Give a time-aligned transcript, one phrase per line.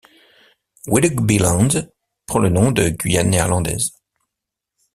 [0.87, 1.93] Willoughbyland
[2.25, 3.91] prend le nom de Guyane néerlandaise.